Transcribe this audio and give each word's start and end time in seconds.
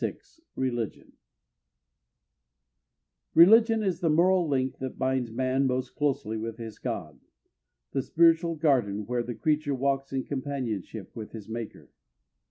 ]Religion 0.55 1.13
is 3.35 3.99
the 3.99 4.09
moral 4.09 4.47
link 4.47 4.79
that 4.79 4.97
binds 4.97 5.31
man 5.31 5.67
most 5.67 5.93
closely 5.93 6.37
with 6.37 6.57
his 6.57 6.79
God—the 6.79 8.01
spiritual 8.01 8.55
garden 8.55 9.05
where 9.05 9.21
the 9.21 9.35
creature 9.35 9.75
walks 9.75 10.11
in 10.11 10.23
companionship 10.23 11.15
with 11.15 11.33
his 11.33 11.47
Maker. 11.47 11.91